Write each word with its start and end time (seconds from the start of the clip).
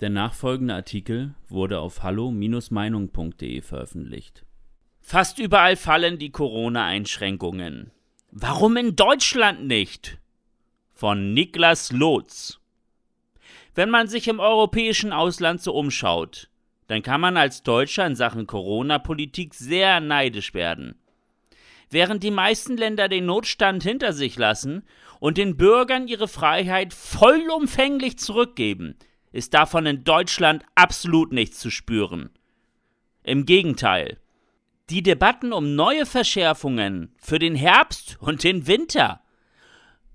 Der 0.00 0.10
nachfolgende 0.10 0.74
Artikel 0.74 1.34
wurde 1.48 1.78
auf 1.78 2.02
hallo-meinung.de 2.02 3.62
veröffentlicht. 3.62 4.44
Fast 5.00 5.38
überall 5.38 5.76
fallen 5.76 6.18
die 6.18 6.30
Corona-Einschränkungen. 6.30 7.92
Warum 8.30 8.76
in 8.76 8.94
Deutschland 8.94 9.64
nicht? 9.66 10.18
Von 10.90 11.32
Niklas 11.32 11.92
Lotz. 11.92 12.60
Wenn 13.74 13.88
man 13.88 14.08
sich 14.08 14.28
im 14.28 14.38
europäischen 14.38 15.12
Ausland 15.12 15.62
so 15.62 15.72
umschaut, 15.72 16.50
dann 16.88 17.02
kann 17.02 17.20
man 17.22 17.38
als 17.38 17.62
Deutscher 17.62 18.06
in 18.06 18.16
Sachen 18.16 18.46
Corona-Politik 18.46 19.54
sehr 19.54 20.00
neidisch 20.00 20.52
werden. 20.52 20.96
Während 21.88 22.22
die 22.22 22.30
meisten 22.30 22.76
Länder 22.76 23.08
den 23.08 23.24
Notstand 23.24 23.82
hinter 23.82 24.12
sich 24.12 24.36
lassen 24.36 24.82
und 25.20 25.38
den 25.38 25.56
Bürgern 25.56 26.08
ihre 26.08 26.28
Freiheit 26.28 26.92
vollumfänglich 26.92 28.18
zurückgeben, 28.18 28.96
ist 29.36 29.54
davon 29.54 29.86
in 29.86 30.02
Deutschland 30.02 30.64
absolut 30.74 31.32
nichts 31.32 31.60
zu 31.60 31.70
spüren. 31.70 32.30
Im 33.22 33.44
Gegenteil. 33.44 34.18
Die 34.88 35.02
Debatten 35.02 35.52
um 35.52 35.74
neue 35.74 36.06
Verschärfungen 36.06 37.14
für 37.18 37.38
den 37.38 37.54
Herbst 37.54 38.16
und 38.20 38.44
den 38.44 38.66
Winter, 38.66 39.20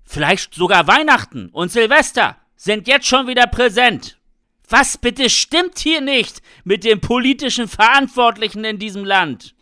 vielleicht 0.04 0.54
sogar 0.54 0.86
Weihnachten 0.86 1.50
und 1.50 1.70
Silvester, 1.70 2.36
sind 2.56 2.88
jetzt 2.88 3.06
schon 3.06 3.26
wieder 3.26 3.46
präsent. 3.46 4.18
Was 4.68 4.96
bitte 4.96 5.28
stimmt 5.28 5.78
hier 5.78 6.00
nicht 6.00 6.42
mit 6.64 6.84
den 6.84 7.00
politischen 7.00 7.68
Verantwortlichen 7.68 8.64
in 8.64 8.78
diesem 8.78 9.04
Land? 9.04 9.54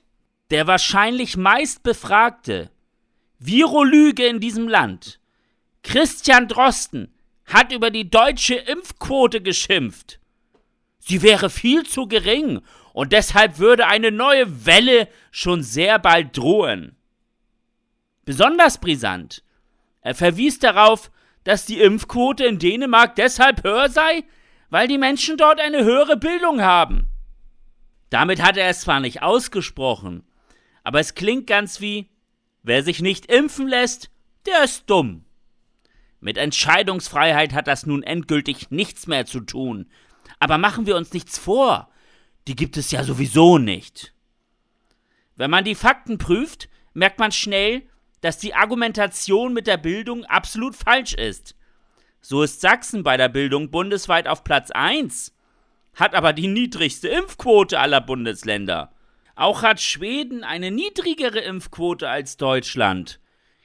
Der 0.50 0.66
wahrscheinlich 0.66 1.36
meist 1.36 1.82
befragte 1.82 2.70
Virolüge 3.38 4.26
in 4.26 4.38
diesem 4.38 4.68
Land, 4.68 5.18
Christian 5.82 6.46
Drosten, 6.46 7.12
hat 7.52 7.72
über 7.72 7.90
die 7.90 8.10
deutsche 8.10 8.54
Impfquote 8.54 9.40
geschimpft. 9.40 10.20
Sie 10.98 11.22
wäre 11.22 11.50
viel 11.50 11.84
zu 11.84 12.06
gering 12.06 12.60
und 12.92 13.12
deshalb 13.12 13.58
würde 13.58 13.86
eine 13.86 14.10
neue 14.10 14.66
Welle 14.66 15.08
schon 15.30 15.62
sehr 15.62 15.98
bald 15.98 16.36
drohen. 16.36 16.96
Besonders 18.24 18.78
brisant. 18.78 19.42
Er 20.02 20.14
verwies 20.14 20.58
darauf, 20.58 21.10
dass 21.44 21.66
die 21.66 21.80
Impfquote 21.80 22.44
in 22.44 22.58
Dänemark 22.58 23.16
deshalb 23.16 23.64
höher 23.64 23.88
sei, 23.88 24.24
weil 24.68 24.88
die 24.88 24.98
Menschen 24.98 25.36
dort 25.36 25.60
eine 25.60 25.84
höhere 25.84 26.16
Bildung 26.16 26.62
haben. 26.62 27.08
Damit 28.10 28.42
hat 28.42 28.56
er 28.56 28.68
es 28.68 28.82
zwar 28.82 29.00
nicht 29.00 29.22
ausgesprochen, 29.22 30.24
aber 30.84 31.00
es 31.00 31.14
klingt 31.14 31.46
ganz 31.46 31.80
wie, 31.80 32.10
wer 32.62 32.82
sich 32.82 33.00
nicht 33.00 33.26
impfen 33.26 33.68
lässt, 33.68 34.10
der 34.46 34.64
ist 34.64 34.88
dumm. 34.88 35.24
Mit 36.20 36.36
Entscheidungsfreiheit 36.36 37.54
hat 37.54 37.66
das 37.66 37.86
nun 37.86 38.02
endgültig 38.02 38.70
nichts 38.70 39.06
mehr 39.06 39.26
zu 39.26 39.40
tun. 39.40 39.90
Aber 40.38 40.58
machen 40.58 40.86
wir 40.86 40.96
uns 40.96 41.12
nichts 41.12 41.38
vor, 41.38 41.90
die 42.46 42.56
gibt 42.56 42.76
es 42.76 42.90
ja 42.90 43.04
sowieso 43.04 43.58
nicht. 43.58 44.14
Wenn 45.36 45.50
man 45.50 45.64
die 45.64 45.74
Fakten 45.74 46.18
prüft, 46.18 46.68
merkt 46.92 47.18
man 47.18 47.32
schnell, 47.32 47.82
dass 48.20 48.38
die 48.38 48.54
Argumentation 48.54 49.54
mit 49.54 49.66
der 49.66 49.78
Bildung 49.78 50.24
absolut 50.26 50.76
falsch 50.76 51.14
ist. 51.14 51.56
So 52.20 52.42
ist 52.42 52.60
Sachsen 52.60 53.02
bei 53.02 53.16
der 53.16 53.30
Bildung 53.30 53.70
bundesweit 53.70 54.28
auf 54.28 54.44
Platz 54.44 54.70
1, 54.70 55.34
hat 55.94 56.14
aber 56.14 56.34
die 56.34 56.48
niedrigste 56.48 57.08
Impfquote 57.08 57.78
aller 57.78 58.02
Bundesländer. 58.02 58.92
Auch 59.36 59.62
hat 59.62 59.80
Schweden 59.80 60.44
eine 60.44 60.70
niedrigere 60.70 61.38
Impfquote 61.38 62.10
als 62.10 62.36
Deutschland. 62.36 63.20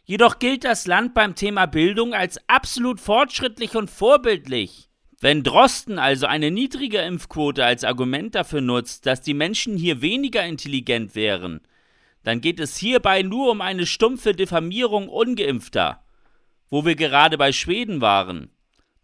Jedoch 0.07 0.37
gilt 0.37 0.63
das 0.63 0.85
Land 0.85 1.15
beim 1.15 1.33
Thema 1.33 1.65
Bildung 1.65 2.13
als 2.13 2.39
absolut 2.47 2.99
fortschrittlich 2.99 3.75
und 3.75 3.89
vorbildlich. 3.89 4.89
Wenn 5.19 5.43
Drosten 5.43 5.97
also 5.97 6.27
eine 6.27 6.51
niedrige 6.51 6.99
Impfquote 6.99 7.65
als 7.65 7.83
Argument 7.83 8.35
dafür 8.35 8.61
nutzt, 8.61 9.07
dass 9.07 9.21
die 9.21 9.33
Menschen 9.33 9.77
hier 9.77 10.01
weniger 10.01 10.45
intelligent 10.45 11.15
wären, 11.15 11.61
dann 12.23 12.39
geht 12.39 12.59
es 12.59 12.77
hierbei 12.77 13.23
nur 13.23 13.49
um 13.49 13.61
eine 13.61 13.87
stumpfe 13.87 14.33
Diffamierung 14.33 15.09
ungeimpfter, 15.09 16.03
wo 16.69 16.85
wir 16.85 16.95
gerade 16.95 17.39
bei 17.39 17.51
Schweden 17.51 17.99
waren. 17.99 18.51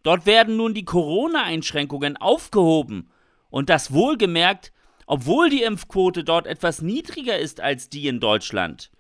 Dort 0.03 0.27
werden 0.27 0.55
nun 0.55 0.75
die 0.75 0.85
Corona-Einschränkungen 0.85 2.17
aufgehoben 2.17 3.09
und 3.49 3.69
das 3.69 3.91
wohlgemerkt, 3.91 4.71
obwohl 5.07 5.49
die 5.49 5.63
Impfquote 5.63 6.23
dort 6.23 6.45
etwas 6.45 6.83
niedriger 6.83 7.39
ist 7.39 7.59
als 7.59 7.89
die 7.89 8.07
in 8.07 8.19
Deutschland. 8.19 8.91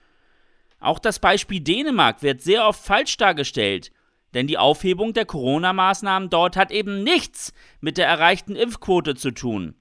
Auch 0.81 0.99
das 0.99 1.19
Beispiel 1.19 1.61
Dänemark 1.61 2.23
wird 2.23 2.41
sehr 2.41 2.67
oft 2.67 2.83
falsch 2.83 3.15
dargestellt, 3.15 3.91
denn 4.33 4.47
die 4.47 4.57
Aufhebung 4.57 5.13
der 5.13 5.25
Corona-Maßnahmen 5.25 6.29
dort 6.29 6.57
hat 6.57 6.71
eben 6.71 7.03
nichts 7.03 7.53
mit 7.81 7.97
der 7.97 8.07
erreichten 8.07 8.55
Impfquote 8.55 9.15
zu 9.15 9.31
tun. 9.31 9.75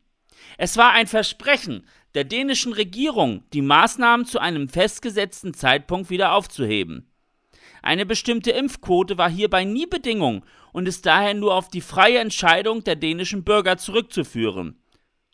Es 0.58 0.76
war 0.76 0.92
ein 0.92 1.06
Versprechen 1.06 1.86
der 2.14 2.24
dänischen 2.24 2.72
Regierung, 2.72 3.44
die 3.52 3.62
Maßnahmen 3.62 4.26
zu 4.26 4.40
einem 4.40 4.68
festgesetzten 4.68 5.54
Zeitpunkt 5.54 6.10
wieder 6.10 6.34
aufzuheben. 6.34 7.10
Eine 7.82 8.04
bestimmte 8.04 8.50
Impfquote 8.50 9.16
war 9.16 9.30
hierbei 9.30 9.64
nie 9.64 9.86
Bedingung 9.86 10.44
und 10.72 10.86
ist 10.86 11.06
daher 11.06 11.32
nur 11.32 11.54
auf 11.54 11.68
die 11.68 11.80
freie 11.80 12.18
Entscheidung 12.18 12.84
der 12.84 12.96
dänischen 12.96 13.42
Bürger 13.42 13.78
zurückzuführen. 13.78 14.82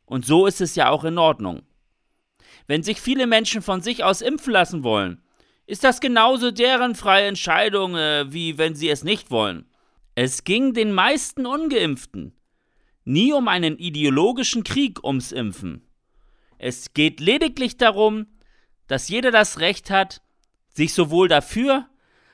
Und 0.04 0.24
so 0.24 0.46
ist 0.46 0.60
es 0.60 0.76
ja 0.76 0.90
auch 0.90 1.02
in 1.02 1.18
Ordnung. 1.18 1.62
Wenn 2.68 2.84
sich 2.84 3.00
viele 3.00 3.26
Menschen 3.26 3.62
von 3.62 3.80
sich 3.80 4.04
aus 4.04 4.20
impfen 4.20 4.52
lassen 4.52 4.84
wollen, 4.84 5.22
ist 5.66 5.84
das 5.84 6.00
genauso 6.00 6.50
deren 6.50 6.94
freie 6.94 7.26
Entscheidung, 7.26 7.96
äh, 7.96 8.32
wie 8.32 8.58
wenn 8.58 8.74
sie 8.74 8.88
es 8.88 9.04
nicht 9.04 9.30
wollen. 9.30 9.66
Es 10.14 10.44
ging 10.44 10.74
den 10.74 10.92
meisten 10.92 11.46
ungeimpften 11.46 12.36
nie 13.06 13.32
um 13.32 13.48
einen 13.48 13.78
ideologischen 13.78 14.64
Krieg 14.64 15.02
ums 15.02 15.32
Impfen. 15.32 15.86
Es 16.58 16.92
geht 16.92 17.20
lediglich 17.20 17.76
darum, 17.76 18.26
dass 18.88 19.08
jeder 19.08 19.30
das 19.30 19.60
Recht 19.60 19.90
hat, 19.90 20.20
sich 20.74 20.92
sowohl 20.92 21.28
dafür 21.28 21.88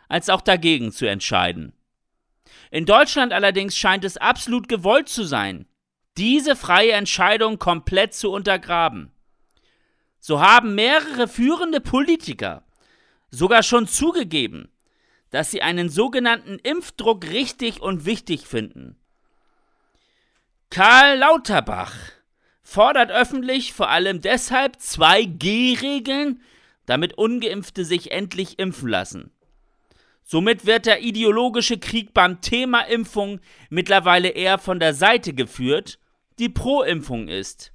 als 0.08 0.28
auch 0.28 0.40
dagegen 0.40 0.90
zu 0.90 1.06
entscheiden. 1.06 1.74
In 2.70 2.86
Deutschland 2.86 3.32
allerdings 3.32 3.76
scheint 3.76 4.04
es 4.04 4.16
absolut 4.16 4.68
gewollt 4.68 5.08
zu 5.08 5.24
sein, 5.24 5.66
diese 6.16 6.56
freie 6.56 6.92
Entscheidung 6.92 7.58
komplett 7.58 8.14
zu 8.14 8.30
untergraben. 8.30 9.12
So 10.18 10.40
haben 10.40 10.74
mehrere 10.74 11.28
führende 11.28 11.80
Politiker 11.80 12.64
sogar 13.32 13.64
schon 13.64 13.88
zugegeben, 13.88 14.70
dass 15.30 15.50
sie 15.50 15.62
einen 15.62 15.88
sogenannten 15.88 16.58
Impfdruck 16.58 17.24
richtig 17.30 17.82
und 17.82 18.04
wichtig 18.04 18.46
finden. 18.46 18.96
Karl 20.70 21.18
Lauterbach 21.18 21.94
fordert 22.62 23.10
öffentlich 23.10 23.72
vor 23.72 23.88
allem 23.88 24.20
deshalb 24.20 24.76
2G-Regeln, 24.76 26.40
damit 26.86 27.14
ungeimpfte 27.14 27.84
sich 27.84 28.12
endlich 28.12 28.58
impfen 28.58 28.88
lassen. 28.88 29.32
Somit 30.24 30.66
wird 30.66 30.86
der 30.86 31.02
ideologische 31.02 31.78
Krieg 31.78 32.14
beim 32.14 32.40
Thema 32.40 32.82
Impfung 32.82 33.40
mittlerweile 33.70 34.28
eher 34.28 34.58
von 34.58 34.78
der 34.78 34.94
Seite 34.94 35.34
geführt, 35.34 35.98
die 36.38 36.48
pro 36.48 36.82
Impfung 36.82 37.28
ist. 37.28 37.72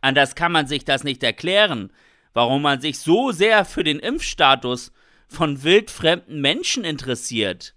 Anders 0.00 0.34
kann 0.34 0.52
man 0.52 0.66
sich 0.66 0.84
das 0.84 1.04
nicht 1.04 1.22
erklären, 1.22 1.92
warum 2.32 2.62
man 2.62 2.80
sich 2.80 2.98
so 2.98 3.32
sehr 3.32 3.64
für 3.64 3.84
den 3.84 3.98
Impfstatus 3.98 4.92
von 5.28 5.62
wildfremden 5.62 6.40
Menschen 6.40 6.84
interessiert. 6.84 7.74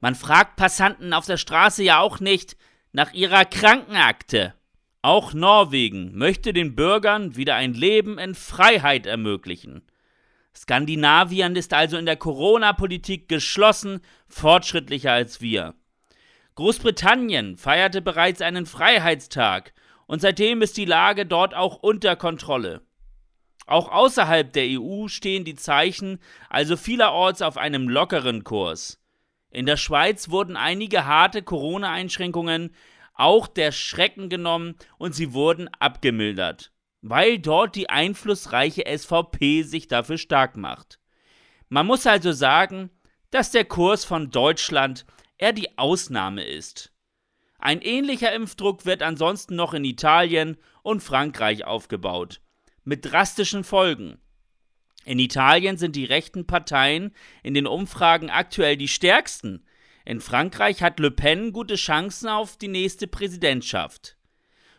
Man 0.00 0.14
fragt 0.14 0.56
Passanten 0.56 1.12
auf 1.12 1.26
der 1.26 1.36
Straße 1.36 1.82
ja 1.82 2.00
auch 2.00 2.20
nicht 2.20 2.56
nach 2.92 3.12
ihrer 3.12 3.44
Krankenakte. 3.44 4.54
Auch 5.02 5.32
Norwegen 5.32 6.16
möchte 6.16 6.52
den 6.52 6.74
Bürgern 6.74 7.36
wieder 7.36 7.54
ein 7.54 7.74
Leben 7.74 8.18
in 8.18 8.34
Freiheit 8.34 9.06
ermöglichen. 9.06 9.82
Skandinavien 10.54 11.56
ist 11.56 11.72
also 11.72 11.96
in 11.96 12.06
der 12.06 12.16
Corona-Politik 12.16 13.28
geschlossen 13.28 14.00
fortschrittlicher 14.28 15.12
als 15.12 15.40
wir. 15.40 15.74
Großbritannien 16.56 17.56
feierte 17.56 18.02
bereits 18.02 18.42
einen 18.42 18.66
Freiheitstag 18.66 19.72
und 20.06 20.20
seitdem 20.20 20.60
ist 20.60 20.76
die 20.76 20.84
Lage 20.84 21.24
dort 21.24 21.54
auch 21.54 21.76
unter 21.76 22.16
Kontrolle. 22.16 22.82
Auch 23.66 23.88
außerhalb 23.90 24.52
der 24.52 24.80
EU 24.80 25.08
stehen 25.08 25.44
die 25.44 25.54
Zeichen 25.54 26.18
also 26.48 26.76
vielerorts 26.76 27.42
auf 27.42 27.56
einem 27.56 27.88
lockeren 27.88 28.44
Kurs. 28.44 29.00
In 29.50 29.66
der 29.66 29.76
Schweiz 29.76 30.30
wurden 30.30 30.56
einige 30.56 31.06
harte 31.06 31.42
Corona-Einschränkungen 31.42 32.74
auch 33.14 33.46
der 33.46 33.72
Schrecken 33.72 34.28
genommen 34.28 34.76
und 34.96 35.14
sie 35.14 35.34
wurden 35.34 35.68
abgemildert, 35.78 36.72
weil 37.02 37.38
dort 37.38 37.76
die 37.76 37.90
einflussreiche 37.90 38.84
SVP 38.86 39.62
sich 39.62 39.88
dafür 39.88 40.18
stark 40.18 40.56
macht. 40.56 40.98
Man 41.68 41.86
muss 41.86 42.06
also 42.06 42.32
sagen, 42.32 42.90
dass 43.30 43.50
der 43.50 43.64
Kurs 43.64 44.04
von 44.04 44.30
Deutschland 44.30 45.04
eher 45.36 45.52
die 45.52 45.78
Ausnahme 45.78 46.44
ist. 46.44 46.92
Ein 47.58 47.82
ähnlicher 47.82 48.32
Impfdruck 48.32 48.86
wird 48.86 49.02
ansonsten 49.02 49.54
noch 49.54 49.74
in 49.74 49.84
Italien 49.84 50.56
und 50.82 51.02
Frankreich 51.02 51.64
aufgebaut 51.64 52.40
mit 52.84 53.10
drastischen 53.10 53.64
Folgen. 53.64 54.18
In 55.04 55.18
Italien 55.18 55.76
sind 55.76 55.96
die 55.96 56.04
rechten 56.04 56.46
Parteien 56.46 57.14
in 57.42 57.54
den 57.54 57.66
Umfragen 57.66 58.30
aktuell 58.30 58.76
die 58.76 58.88
stärksten, 58.88 59.64
In 60.04 60.20
Frankreich 60.20 60.82
hat 60.82 60.98
Le 60.98 61.10
Pen 61.10 61.52
gute 61.52 61.76
Chancen 61.76 62.28
auf 62.28 62.56
die 62.56 62.68
nächste 62.68 63.06
Präsidentschaft. 63.06 64.16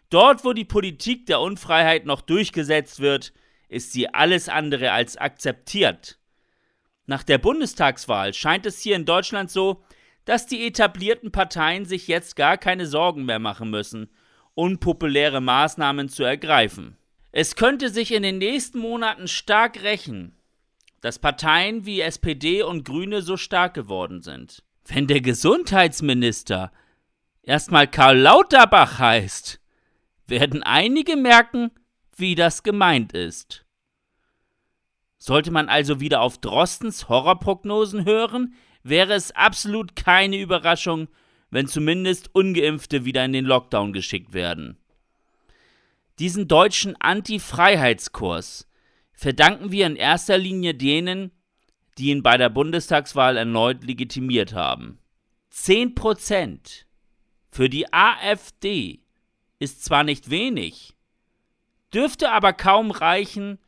Dort, 0.10 0.44
wo 0.44 0.54
die 0.54 0.66
Politik 0.66 1.26
der 1.28 1.40
Unfreiheit 1.40 2.06
noch 2.06 2.22
durchgesetzt 2.22 3.00
wird, 3.00 3.34
ist 3.70 3.94
sie 3.94 4.14
alles 4.14 4.50
andere 4.50 4.92
als 4.92 5.16
akzeptiert. 5.16 6.20
Nach 7.06 7.24
der 7.24 7.38
Bundestagswahl 7.38 8.34
scheint 8.34 8.66
es 8.66 8.82
hier 8.82 8.96
in 8.96 9.06
Deutschland 9.06 9.50
so, 9.50 9.84
dass 10.26 10.48
die 10.48 10.68
etablierten 10.68 11.32
Parteien 11.32 11.86
sich 11.86 12.08
jetzt 12.08 12.36
gar 12.36 12.58
keine 12.58 12.86
Sorgen 12.86 13.26
mehr 13.26 13.40
machen 13.40 13.70
müssen, 13.70 14.10
unpopuläre 14.54 15.42
Maßnahmen 15.42 16.10
zu 16.10 16.24
ergreifen. 16.24 16.98
Es 17.32 17.56
könnte 17.56 17.90
sich 17.90 18.14
in 18.14 18.24
den 18.24 18.40
nächsten 18.40 18.80
Monaten 18.80 19.28
stark 19.28 19.82
rächen, 19.84 20.36
dass 21.00 21.20
Parteien 21.20 21.86
wie 21.86 22.02
SPD 22.02 22.62
und 22.62 22.84
Grüne 22.84 23.22
so 23.22 23.38
stark 23.38 23.74
geworden 23.74 24.22
sind. 24.22 24.64
Wenn 24.86 25.08
der 25.08 25.22
Gesundheitsminister 25.22 26.72
erstmal 27.42 27.88
Karl 27.88 28.18
Lauterbach 28.18 29.00
heißt, 29.00 29.62
werden 30.28 30.64
einige 30.64 31.16
merken, 31.16 31.72
wie 32.18 32.36
das 32.36 32.64
gemeint 32.64 33.14
ist. 33.14 33.66
Sollte 35.18 35.52
man 35.52 35.70
also 35.70 36.00
wieder 36.00 36.22
auf 36.22 36.40
Drostens 36.40 37.08
Horrorprognosen 37.08 38.06
hören, 38.06 38.56
wäre 38.84 39.14
es 39.14 39.32
absolut 39.32 39.96
keine 39.96 40.38
Überraschung, 40.38 41.08
wenn 41.50 41.68
zumindest 41.68 42.34
ungeimpfte 42.34 43.06
wieder 43.06 43.24
in 43.24 43.34
den 43.34 43.46
Lockdown 43.46 43.94
geschickt 43.94 44.34
werden. 44.34 44.81
Diesen 46.20 46.48
deutschen 46.48 46.96
Anti-Freiheitskurs 47.00 48.68
verdanken 49.14 49.72
wir 49.72 49.86
in 49.86 49.96
erster 49.96 50.38
Linie 50.38 50.74
denen, 50.74 51.32
die 51.98 52.10
ihn 52.10 52.24
bei 52.24 52.38
der 52.38 52.50
Bundestagswahl 52.50 53.38
erneut 53.38 53.84
legitimiert 53.84 54.54
haben. 54.54 55.00
10 55.52 55.96
Prozent 55.96 56.88
für 57.50 57.70
die 57.70 57.92
AfD 57.94 59.02
ist 59.60 59.84
zwar 59.84 60.04
nicht 60.04 60.30
wenig, 60.30 60.96
dürfte 61.94 62.32
aber 62.32 62.54
kaum 62.54 62.92
reichen, 62.92 63.60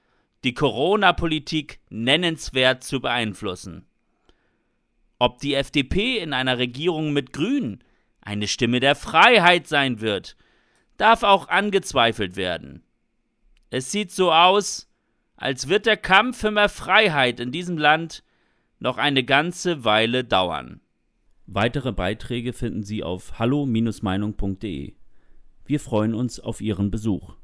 die 0.43 0.53
Corona-Politik 0.53 1.79
nennenswert 1.89 2.83
zu 2.83 2.99
beeinflussen. 3.01 3.85
Ob 5.19 5.39
die 5.39 5.53
FDP 5.53 6.17
in 6.19 6.33
einer 6.33 6.57
Regierung 6.57 7.13
mit 7.13 7.33
Grünen 7.33 7.83
eine 8.21 8.47
Stimme 8.47 8.79
der 8.79 8.95
Freiheit 8.95 9.67
sein 9.67 10.01
wird, 10.01 10.35
darf 11.03 11.23
auch 11.23 11.49
angezweifelt 11.49 12.37
werden. 12.37 12.81
Es 13.69 13.91
sieht 13.91 14.09
so 14.09 14.31
aus, 14.31 14.89
als 15.35 15.67
wird 15.67 15.85
der 15.85 15.97
Kampf 15.97 16.37
für 16.37 16.49
mehr 16.49 16.69
Freiheit 16.69 17.41
in 17.41 17.51
diesem 17.51 17.77
Land 17.77 18.23
noch 18.79 18.97
eine 18.97 19.25
ganze 19.25 19.83
Weile 19.83 20.23
dauern. 20.23 20.79
Weitere 21.45 21.91
Beiträge 21.91 22.53
finden 22.53 22.83
Sie 22.83 23.03
auf 23.03 23.37
hallo-meinung.de. 23.37 24.93
Wir 25.65 25.79
freuen 25.81 26.13
uns 26.13 26.39
auf 26.39 26.61
Ihren 26.61 26.89
Besuch. 26.89 27.35